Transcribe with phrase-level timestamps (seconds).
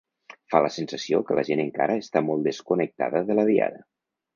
[0.53, 3.89] Fa la sensació que la gent encara està molt desconnectada de la Diada.